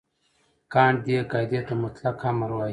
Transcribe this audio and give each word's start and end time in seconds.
کانټ 0.73 0.97
دې 1.05 1.17
قاعدې 1.31 1.59
ته 1.67 1.73
مطلق 1.83 2.17
امر 2.29 2.49
وايي. 2.55 2.69